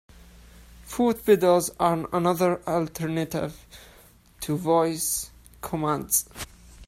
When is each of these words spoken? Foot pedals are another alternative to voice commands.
Foot 0.81 1.23
pedals 1.23 1.69
are 1.79 2.09
another 2.11 2.59
alternative 2.67 3.67
to 4.39 4.57
voice 4.57 5.29
commands. 5.61 6.27